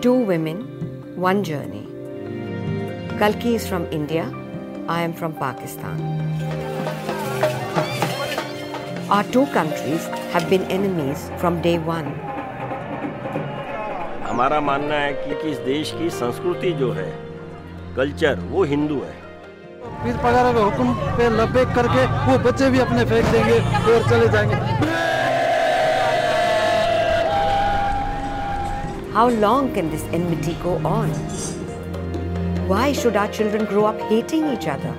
[0.00, 0.58] Two women,
[1.16, 1.86] one journey.
[3.18, 4.24] Kalki is from India.
[4.88, 6.00] I am from Pakistan.
[9.08, 12.12] Our two countries have been enemies from day one.
[14.28, 17.10] हमारा मानना है कि, कि इस देश की संस्कृति जो है
[17.96, 19.14] कल्चर वो हिंदू है
[20.04, 23.58] पीर पगारा के हुक्म पे लबेक करके वो बच्चे भी अपने फेंक देंगे
[23.92, 25.15] और चले जाएँगे
[29.16, 31.08] How long can this enmity go on?
[32.68, 34.94] Why should our children grow up hating each other?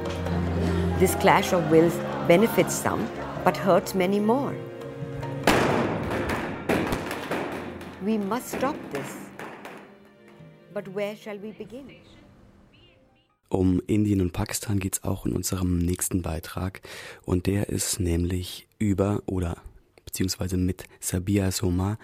[0.98, 1.94] This clash of wills
[2.28, 3.08] benefits some
[3.44, 4.56] but hurts many more.
[8.04, 9.30] We must stop this.
[10.74, 11.86] But where shall we begin?
[13.50, 16.82] Um Indien und Pakistan geht es auch in unserem nächsten Beitrag
[17.24, 19.58] und der ist nämlich über oder
[20.08, 22.00] beziehungsweise mit Sabia Soma,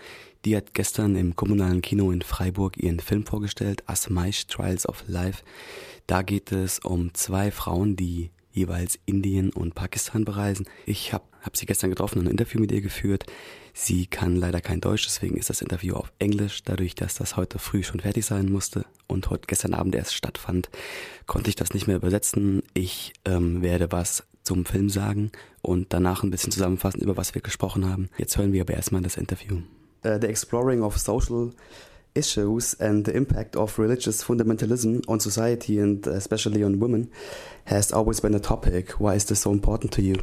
[0.46, 5.44] die hat gestern im kommunalen Kino in Freiburg ihren Film vorgestellt, Asmaish Trials of Life.
[6.06, 10.68] Da geht es um zwei Frauen, die jeweils Indien und Pakistan bereisen.
[10.86, 13.26] Ich habe hab sie gestern getroffen und ein Interview mit ihr geführt.
[13.74, 16.62] Sie kann leider kein Deutsch, deswegen ist das Interview auf Englisch.
[16.64, 20.70] Dadurch, dass das heute früh schon fertig sein musste und heute gestern Abend erst stattfand,
[21.26, 22.62] konnte ich das nicht mehr übersetzen.
[22.74, 27.42] Ich ähm, werde was zum Film sagen und danach ein bisschen zusammenfassen, über was wir
[27.42, 28.10] gesprochen haben.
[28.18, 29.62] Jetzt hören wir aber erstmal das Interview.
[30.06, 31.54] uh, the exploring of social
[32.16, 37.10] issues and the impact of religious fundamentalism on society and especially on women
[37.66, 38.92] has always been a topic.
[39.00, 40.16] Why is this so important to you?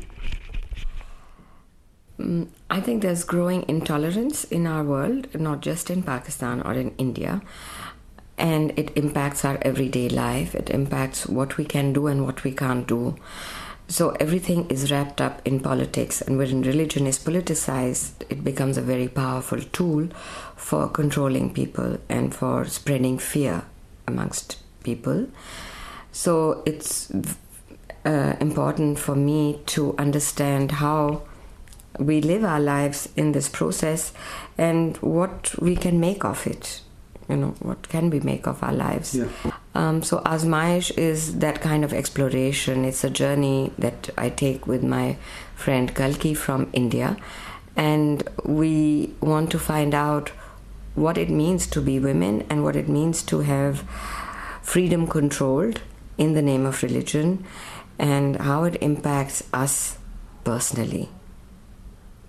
[2.18, 6.94] Mm, I think there's growing intolerance in our world, not just in Pakistan or in
[6.96, 7.42] India.
[8.38, 10.54] And it impacts our everyday life.
[10.54, 13.16] It impacts what we can do and what we can't do.
[13.90, 18.82] So everything is wrapped up in politics, and when religion is politicized, it becomes a
[18.82, 20.06] very powerful tool
[20.54, 23.64] for controlling people and for spreading fear
[24.06, 25.26] amongst people.
[26.12, 27.10] So it's
[28.04, 31.22] uh, important for me to understand how
[31.98, 34.12] we live our lives in this process
[34.56, 36.80] and what we can make of it
[37.28, 39.28] you know what can we make of our lives yeah.
[39.74, 42.84] Um, so Azmaish is that kind of exploration.
[42.84, 45.16] It's a journey that i take with my
[45.54, 47.16] friend kalki from india.
[47.76, 50.30] And we want to find out
[50.94, 53.82] what it means to be women and what it means to have
[54.60, 55.80] freedom controlled
[56.18, 57.44] in the name of religion
[57.98, 59.98] and how it impacts us
[60.42, 61.08] personally.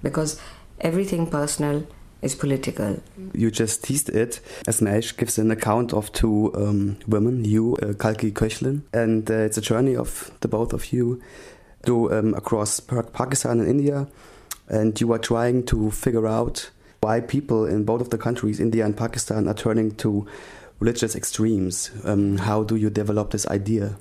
[0.04, 0.40] Because
[0.80, 1.88] everything personal
[2.22, 3.02] is political.
[3.34, 4.40] You just teased it.
[4.68, 9.58] Azmaish gives an account of two um, women, you, uh, Kalki Koechlin, and uh, it's
[9.58, 11.22] a journey of the both of you
[11.86, 14.08] to um, across Pakistan and India,
[14.68, 16.70] and you are trying to figure out
[17.02, 20.28] why people in both of the countries, India and Pakistan, are turning to
[20.80, 21.92] religious extremes.
[22.04, 23.98] Um, how do you develop this idea?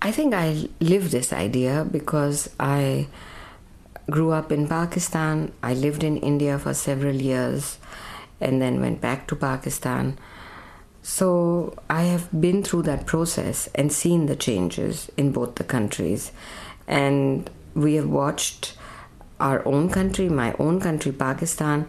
[0.00, 3.08] I think I live this idea because I
[4.10, 5.52] grew up in Pakistan.
[5.62, 7.78] I lived in India for several years
[8.40, 10.18] and then went back to Pakistan.
[11.02, 16.32] So I have been through that process and seen the changes in both the countries.
[16.86, 18.76] And we have watched
[19.40, 21.86] our own country, my own country, Pakistan,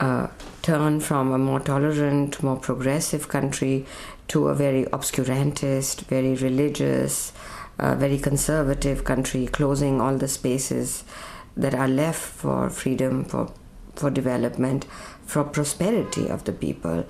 [0.00, 0.26] uh,
[0.62, 3.86] turn from a more tolerant, more progressive country
[4.28, 7.32] to a very obscurantist, very religious,
[7.78, 11.04] uh, very conservative country, closing all the spaces
[11.56, 13.52] that are left for freedom, for
[13.94, 14.86] for development,
[15.26, 17.06] for prosperity of the people.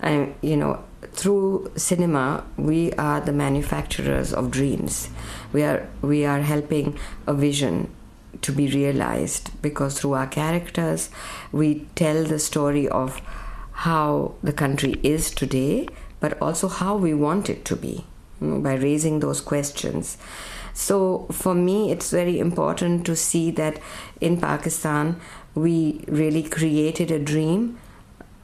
[0.00, 5.08] And you know, through cinema, we are the manufacturers of dreams.
[5.52, 7.90] We are we are helping a vision
[8.42, 11.10] to be realized because through our characters,
[11.50, 13.20] we tell the story of
[13.72, 15.88] how the country is today,
[16.20, 18.04] but also how we want it to be
[18.40, 20.18] you know, by raising those questions.
[20.78, 23.80] So for me, it's very important to see that
[24.20, 25.20] in Pakistan,
[25.56, 27.80] we really created a dream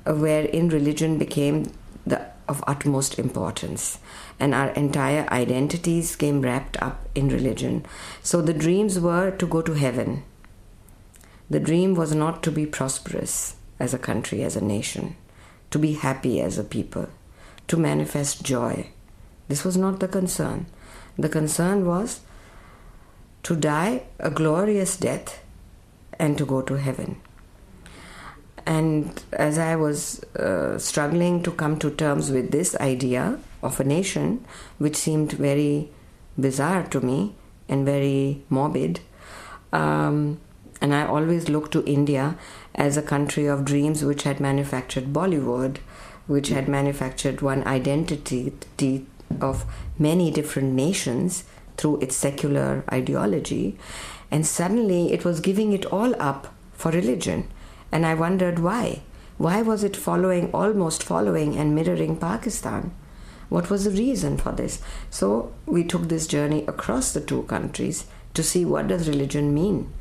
[0.05, 1.71] wherein religion became
[2.05, 4.01] the of utmost importance.
[4.41, 7.87] And our entire identities came wrapped up in religion.
[8.23, 10.25] So the dreams were to go to heaven.
[11.49, 15.17] The dream was not to be prosperous as a country as a nation
[15.71, 17.09] to be happy as a people
[17.69, 18.89] to manifest joy.
[19.47, 20.67] This was not the concern.
[21.17, 22.21] The concern was
[23.45, 25.41] to die a glorious death
[26.19, 27.21] and to go to heaven.
[28.67, 33.85] And as I was uh, struggling to come to terms with this idea of a
[33.85, 34.45] nation,
[34.79, 35.91] which seemed very
[36.41, 37.35] bizarre to me
[37.69, 39.01] and very morbid,
[39.73, 40.41] um,
[40.81, 42.37] and I always looked to India
[42.75, 45.79] as a country of dreams which had manufactured Bollywood,
[46.27, 48.53] which had manufactured one identity
[49.41, 49.65] of
[49.99, 51.45] many different nations
[51.77, 53.79] through its secular ideology.
[54.31, 57.49] And suddenly it was giving it all up for religion.
[57.93, 59.03] And I wondered why.
[59.37, 62.93] Why was it following, almost following and mirroring Pakistan?
[63.49, 64.81] What was the reason for this?
[65.11, 69.93] So we took this journey across the two countries to see what does religion mean.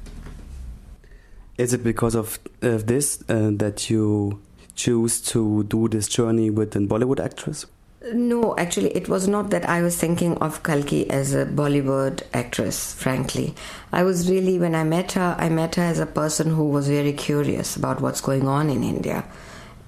[1.57, 4.41] Is it because of uh, this uh, that you
[4.75, 7.65] choose to do this journey with a Bollywood actress?
[8.11, 12.94] No, actually, it was not that I was thinking of Kalki as a Bollywood actress,
[12.94, 13.55] frankly.
[13.94, 16.89] I was really, when I met her, I met her as a person who was
[16.89, 19.23] very curious about what's going on in India.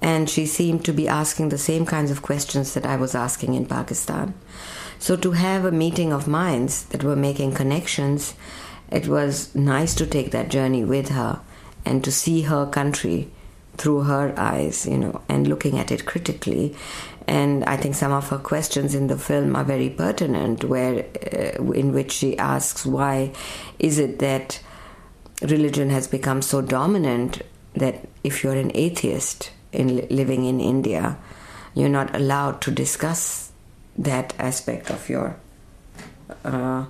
[0.00, 3.52] And she seemed to be asking the same kinds of questions that I was asking
[3.52, 4.32] in Pakistan.
[4.98, 8.32] So to have a meeting of minds that were making connections,
[8.90, 11.40] it was nice to take that journey with her
[11.84, 13.30] and to see her country
[13.76, 16.74] through her eyes, you know, and looking at it critically
[17.26, 21.72] and I think some of her questions in the film are very pertinent, where uh,
[21.72, 23.32] in which she asks why
[23.78, 24.60] is it that
[25.42, 27.42] religion has become so dominant
[27.74, 31.18] that if you're an atheist in living in India,
[31.74, 33.52] you're not allowed to discuss
[33.98, 35.36] that aspect of your
[36.44, 36.84] uh,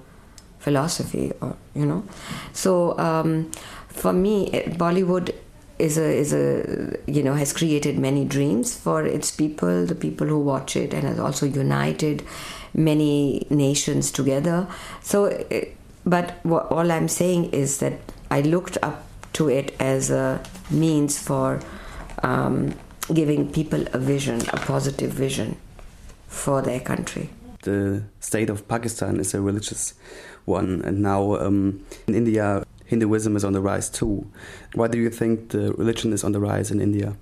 [0.59, 2.05] philosophy, or you know.
[2.53, 3.51] So um,
[3.89, 5.35] for me, Bollywood
[5.79, 10.27] is a is a you know has created many dreams for its people the people
[10.27, 12.25] who watch it and has also united
[12.75, 14.67] many nations together.
[15.03, 15.67] So eh,
[16.07, 17.95] but what, all i'm saying is that
[18.31, 20.41] i looked up to it as a
[20.71, 21.61] means for
[22.23, 22.73] um,
[23.13, 25.57] giving people a vision a positive vision
[26.29, 27.29] for their country.
[27.63, 29.95] The state of pakistan is a religious
[30.45, 34.27] one and now um, in india Hinduism is on the rise too.
[34.75, 37.17] Why do you think the religion is on the rise in India?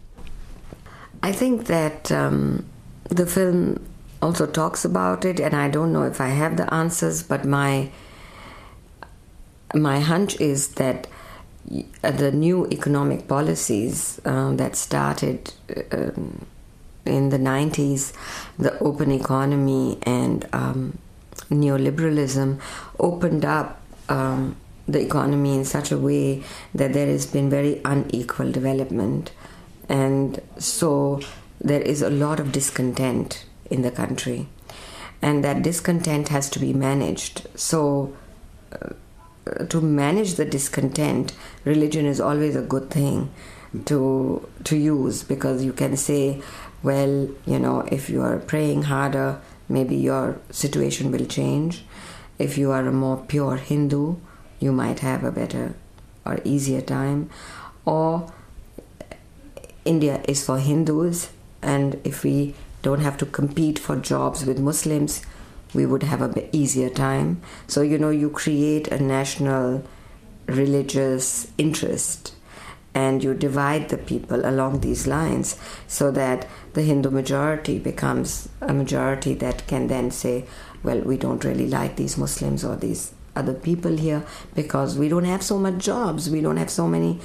[1.22, 2.66] I think that um,
[3.08, 3.84] the film
[4.20, 7.90] also talks about it, and I don't know if I have the answers, but my
[9.74, 11.06] my hunch is that
[12.02, 15.52] the new economic policies uh, that started
[15.90, 16.10] uh,
[17.04, 18.12] in the 90s,
[18.58, 20.98] the open economy and um,
[21.50, 22.60] neoliberalism,
[22.98, 26.42] opened up um, the economy in such a way
[26.74, 29.32] that there has been very unequal development.
[29.88, 31.20] And so
[31.60, 34.48] there is a lot of discontent in the country.
[35.22, 37.46] And that discontent has to be managed.
[37.54, 38.14] So,
[38.72, 41.32] uh, to manage the discontent,
[41.64, 43.30] religion is always a good thing
[43.86, 46.42] to to use because you can say,
[46.82, 51.84] well, you know, if you are praying harder, maybe your situation will change.
[52.38, 54.16] If you are a more pure Hindu,
[54.60, 55.74] you might have a better
[56.24, 57.30] or easier time.
[57.84, 58.32] Or
[59.84, 61.30] India is for Hindus,
[61.62, 65.22] and if we don't have to compete for jobs with Muslims,
[65.74, 67.40] we would have a easier time.
[67.66, 69.82] So, you know, you create a national
[70.46, 72.34] religious interest
[72.94, 75.58] and you divide the people along these lines
[75.88, 80.44] so that the Hindu majority becomes a majority that can then say,
[80.82, 84.24] well, we don't really like these Muslims or these other people here
[84.54, 87.20] because we don't have so much jobs, we don't have so many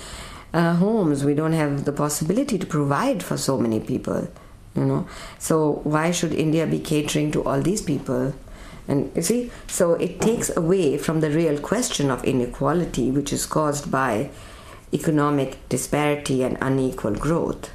[0.53, 4.27] uh, homes, we don't have the possibility to provide for so many people.
[4.75, 5.07] You know,
[5.39, 8.33] so why should India be catering to all these people?
[8.87, 13.45] And you see, so it takes away from the real question of inequality, which is
[13.45, 14.31] caused by
[14.93, 17.69] economic disparity and unequal growth.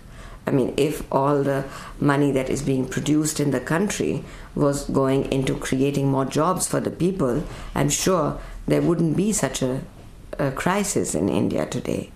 [0.46, 1.64] I mean, if all the
[2.00, 4.24] money that is being produced in the country
[4.54, 9.62] was going into creating more jobs for the people, I'm sure there wouldn't be such
[9.62, 9.80] a,
[10.38, 12.10] a crisis in India today.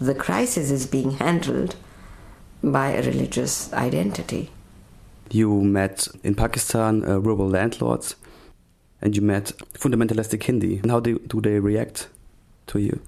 [0.00, 1.76] The crisis is being handled
[2.62, 4.50] by a religious identity.
[5.30, 8.16] You met in Pakistan uh, rural landlords
[9.02, 10.78] and you met fundamentalistic Hindi.
[10.78, 12.08] And how do, do they react
[12.68, 13.00] to you?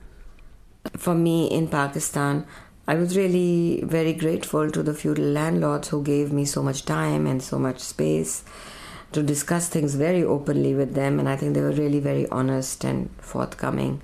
[0.97, 2.47] For me in Pakistan,
[2.89, 7.27] I was really very grateful to the feudal landlords who gave me so much time
[7.27, 8.45] and so much space
[9.13, 11.19] to discuss things very openly with them.
[11.19, 14.01] And I think they were really very honest and forthcoming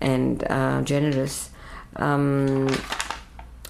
[0.00, 1.50] and uh, generous.
[1.96, 2.74] Um,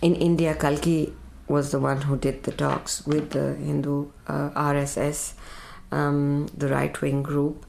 [0.00, 1.12] in India, Kalki
[1.48, 5.32] was the one who did the talks with the Hindu uh, RSS,
[5.90, 7.66] um, the right wing group.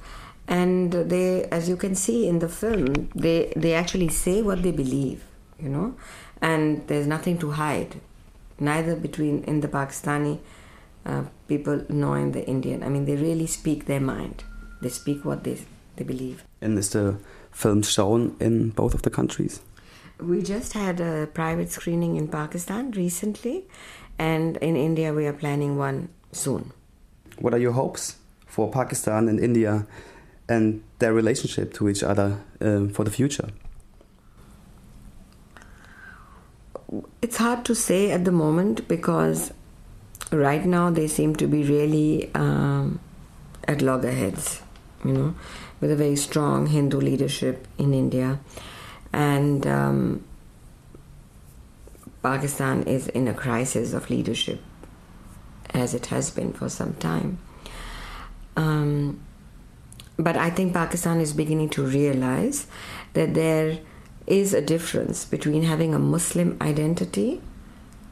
[0.47, 4.71] And they, as you can see in the film, they, they actually say what they
[4.71, 5.23] believe,
[5.59, 5.95] you know
[6.41, 7.99] and there's nothing to hide,
[8.59, 10.39] neither between in the Pakistani
[11.05, 12.83] uh, people nor in the Indian.
[12.83, 14.43] I mean, they really speak their mind.
[14.81, 15.57] They speak what they
[15.95, 16.43] they believe.
[16.61, 17.17] And is the
[17.51, 19.61] film shown in both of the countries?
[20.19, 23.65] We just had a private screening in Pakistan recently,
[24.17, 26.71] and in India we are planning one soon.
[27.39, 28.17] What are your hopes
[28.47, 29.85] for Pakistan and India
[30.49, 33.49] and their relationship to each other um, for the future?
[37.21, 39.51] It's hard to say at the moment because
[40.31, 42.99] right now they seem to be really um,
[43.67, 44.61] at loggerheads,
[45.03, 45.35] you know,
[45.81, 48.39] with a very strong Hindu leadership in India.
[49.11, 50.23] And um,
[52.23, 54.61] Pakistan is in a crisis of leadership,
[55.73, 57.39] as it has been for some time.
[58.55, 59.21] Um,
[60.17, 62.67] but I think Pakistan is beginning to realize
[63.13, 63.77] that there
[64.27, 67.41] is a difference between having a Muslim identity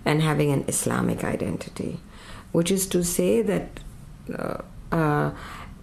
[0.05, 1.99] and having an Islamic identity,
[2.51, 3.79] which is to say that
[4.33, 5.31] uh, uh,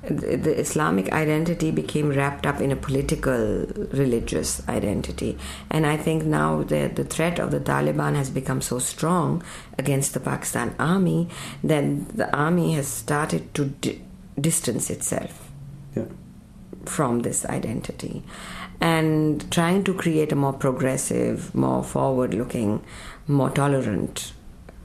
[0.02, 5.38] the Islamic identity became wrapped up in a political religious identity.
[5.70, 9.44] And I think now that the threat of the Taliban has become so strong
[9.78, 11.28] against the Pakistan army
[11.62, 14.02] that the army has started to di-
[14.40, 15.48] distance itself
[15.94, 16.06] yeah.
[16.84, 18.24] from this identity
[18.80, 22.84] and trying to create a more progressive, more forward looking,
[23.28, 24.32] more tolerant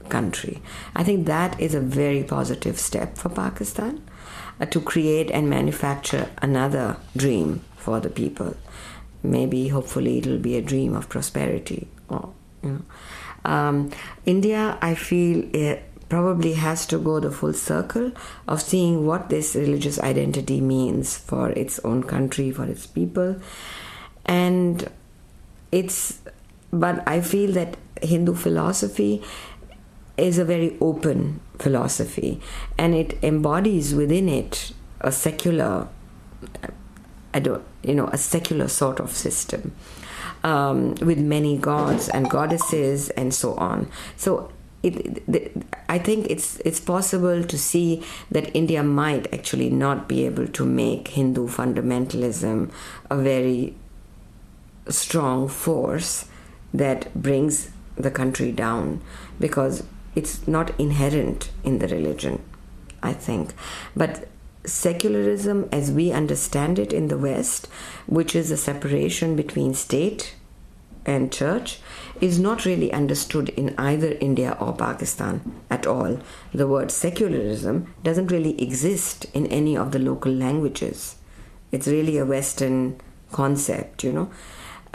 [0.08, 0.62] country.
[0.94, 4.02] I think that is a very positive step for Pakistan
[4.60, 8.56] uh, to create and manufacture another dream for the people.
[9.22, 11.88] Maybe, hopefully, it'll be a dream of prosperity.
[12.08, 12.82] Or, you know.
[13.44, 13.90] Um,
[14.26, 18.12] India, I feel, it probably has to go the full circle
[18.46, 23.36] of seeing what this religious identity means for its own country, for its people.
[24.24, 24.90] And
[25.70, 26.20] it's,
[26.72, 29.22] but I feel that Hindu philosophy
[30.16, 32.40] is a very open philosophy
[32.76, 35.88] and it embodies within it a secular
[37.34, 39.74] I don't, you know, a secular sort of system
[40.44, 43.90] um, with many gods and goddesses and so on.
[44.16, 44.50] So
[44.82, 45.52] it,
[45.88, 50.64] I think it's it's possible to see that India might actually not be able to
[50.64, 52.70] make Hindu fundamentalism
[53.10, 53.74] a very
[54.88, 56.26] strong force
[56.72, 59.00] that brings the country down
[59.40, 59.82] because
[60.14, 62.42] it's not inherent in the religion,
[63.02, 63.54] I think.
[63.96, 64.28] But
[64.64, 67.68] secularism, as we understand it in the West,
[68.06, 70.34] which is a separation between state
[71.08, 71.80] and church,
[72.20, 76.20] is not really understood in either India or Pakistan at all.
[76.52, 81.16] The word secularism doesn't really exist in any of the local languages.
[81.72, 83.00] It's really a Western
[83.32, 84.30] concept, you know.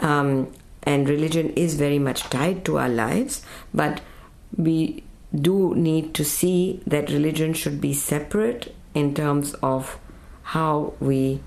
[0.00, 0.52] Um,
[0.82, 3.42] and religion is very much tied to our lives,
[3.72, 4.00] but
[4.56, 5.02] we
[5.34, 9.98] do need to see that religion should be separate in terms of
[10.42, 11.40] how we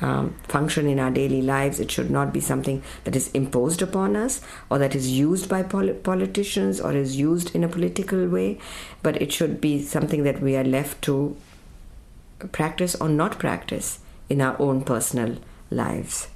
[0.00, 1.80] um, function in our daily lives.
[1.80, 4.40] It should not be something that is imposed upon us
[4.70, 8.58] or that is used by pol- politicians or is used in a political way,
[9.02, 11.36] but it should be something that we are left to
[12.52, 15.36] practice or not practice in our own personal
[15.70, 16.28] lives.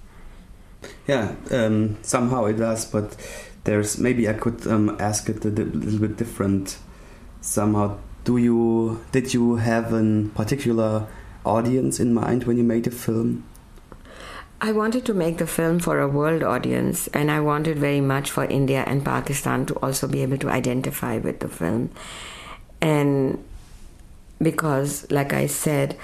[1.07, 3.17] Yeah, um, somehow it does, but
[3.65, 6.79] there's maybe I could um, ask it a little bit different.
[7.41, 11.07] Somehow, do you did you have a particular
[11.45, 13.45] audience in mind when you made the film?
[14.65, 18.31] I wanted to make the film for a world audience, and I wanted very much
[18.31, 21.91] for India and Pakistan to also be able to identify with the film.
[22.81, 23.45] And
[24.41, 25.99] because, like I said,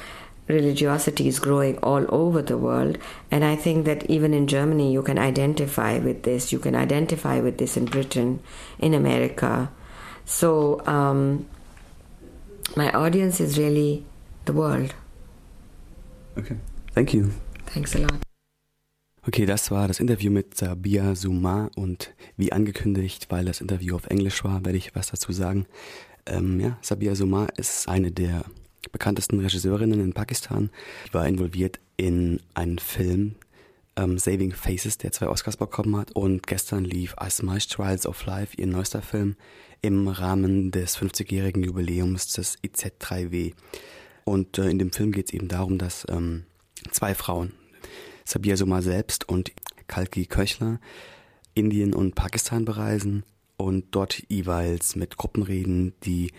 [0.46, 2.98] religiosity is growing all over the world.
[3.30, 6.52] And I think that even in Germany, you can identify with this.
[6.52, 8.40] You can identify with this in Britain,
[8.78, 9.70] in America.
[10.26, 11.46] So um,
[12.76, 14.04] my audience is really
[14.44, 14.92] the world.
[16.36, 16.58] Okay,
[16.92, 17.32] thank you.
[17.64, 18.29] Thanks a lot.
[19.26, 24.06] Okay, das war das Interview mit Sabia Suma und wie angekündigt, weil das Interview auf
[24.06, 25.66] Englisch war, werde ich was dazu sagen.
[26.24, 28.44] Ähm, ja, Sabia Suma ist eine der
[28.92, 30.70] bekanntesten Regisseurinnen in Pakistan.
[31.08, 33.34] Die war involviert in einen Film,
[33.96, 36.12] ähm, Saving Faces, der zwei Oscars bekommen hat.
[36.12, 39.36] Und gestern lief Asma's Trials of Life, ihr neuester Film,
[39.82, 43.52] im Rahmen des 50-jährigen Jubiläums des IZ3W.
[44.24, 46.44] Und äh, in dem Film geht es eben darum, dass ähm,
[46.90, 47.52] zwei Frauen,
[48.24, 49.52] Sabia Soma selbst und
[49.86, 50.80] Kalki Köchler,
[51.54, 53.24] Indien und Pakistan bereisen
[53.56, 56.32] und dort jeweils mit Gruppen reden, die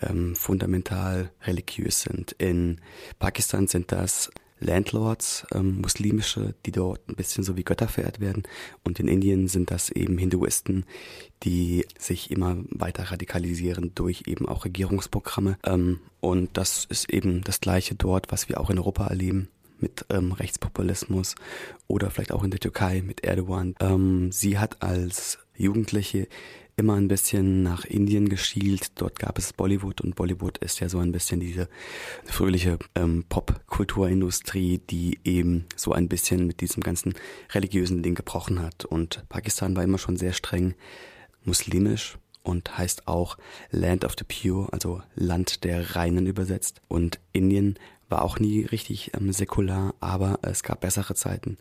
[0.00, 2.32] ähm, fundamental religiös sind.
[2.38, 2.80] In
[3.18, 4.30] Pakistan sind das
[4.60, 8.42] Landlords, ähm, muslimische, die dort ein bisschen so wie Götter verehrt werden.
[8.84, 10.84] Und in Indien sind das eben Hinduisten,
[11.42, 15.58] die sich immer weiter radikalisieren durch eben auch Regierungsprogramme.
[15.64, 19.48] Ähm, und das ist eben das Gleiche dort, was wir auch in Europa erleben.
[19.80, 21.34] Mit ähm, Rechtspopulismus
[21.86, 23.74] oder vielleicht auch in der Türkei mit Erdogan.
[23.80, 26.28] Ähm, sie hat als Jugendliche
[26.78, 28.92] immer ein bisschen nach Indien geschielt.
[28.94, 31.68] Dort gab es Bollywood und Bollywood ist ja so ein bisschen diese
[32.24, 37.14] fröhliche ähm, Popkulturindustrie, die eben so ein bisschen mit diesem ganzen
[37.52, 38.84] religiösen Ding gebrochen hat.
[38.84, 40.74] Und Pakistan war immer schon sehr streng
[41.44, 43.38] muslimisch und heißt auch
[43.70, 46.80] Land of the Pure, also Land der Reinen übersetzt.
[46.86, 47.76] Und Indien
[48.08, 51.58] war auch nie richtig ähm, säkular, aber es gab bessere Zeiten.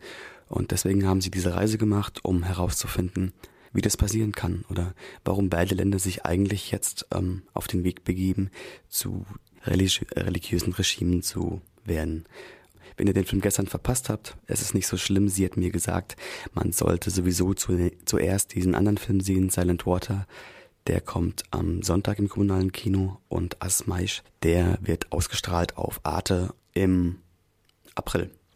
[0.48, 3.34] Und deswegen haben sie diese Reise gemacht, um herauszufinden,
[3.74, 4.94] wie das passieren kann oder
[5.26, 8.50] warum beide Länder sich eigentlich jetzt ähm, auf den Weg begeben,
[8.88, 9.26] zu
[9.66, 12.26] religi religiösen Regimen zu werden.
[12.96, 15.30] Wenn ihr den Film gestern verpasst habt, es ist nicht so schlimm.
[15.30, 16.16] Sie hat mir gesagt,
[16.54, 20.26] man sollte sowieso zu, zuerst diesen anderen Film sehen, Silent Water.
[20.88, 27.18] Der kommt am Sonntag im kommunalen Kino und Asmaisch, der wird ausgestrahlt auf Arte im
[27.94, 28.32] April.